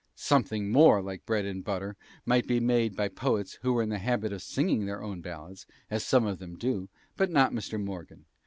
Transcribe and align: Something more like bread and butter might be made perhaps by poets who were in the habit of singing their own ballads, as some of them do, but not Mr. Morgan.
Something 0.15 0.71
more 0.71 0.99
like 0.99 1.27
bread 1.27 1.45
and 1.45 1.63
butter 1.63 1.95
might 2.25 2.47
be 2.47 2.59
made 2.59 2.95
perhaps 2.95 2.97
by 3.15 3.21
poets 3.21 3.59
who 3.61 3.73
were 3.73 3.83
in 3.83 3.89
the 3.89 3.99
habit 3.99 4.33
of 4.33 4.41
singing 4.41 4.87
their 4.87 5.03
own 5.03 5.21
ballads, 5.21 5.67
as 5.91 6.03
some 6.03 6.25
of 6.25 6.39
them 6.39 6.57
do, 6.57 6.89
but 7.15 7.29
not 7.29 7.51
Mr. 7.53 7.79
Morgan. 7.79 8.25